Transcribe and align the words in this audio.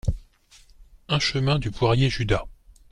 un 1.09 1.19
chemin 1.19 1.59
du 1.59 1.69
Poirier 1.69 2.09
Judas 2.09 2.47